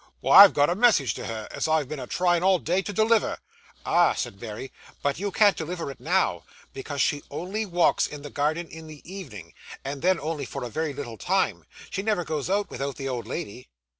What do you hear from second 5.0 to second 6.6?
'but you can't deliver it now,